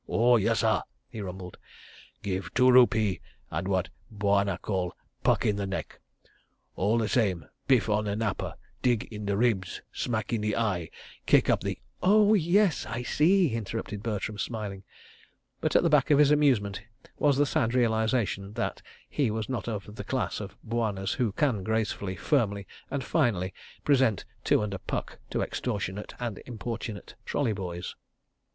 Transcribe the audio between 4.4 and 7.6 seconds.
call 'puck in the neck.' All the same,